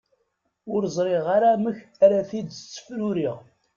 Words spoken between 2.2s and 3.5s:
tt-id-ssefruriɣ?